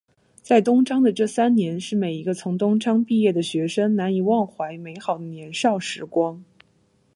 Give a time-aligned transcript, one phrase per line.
[0.41, 6.43] 在东昌的这三年是每一个从东昌毕业的学生难以忘怀美好的年少时光。